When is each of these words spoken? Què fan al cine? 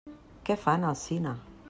Què 0.49 0.55
fan 0.63 0.87
al 0.93 0.97
cine? 1.03 1.35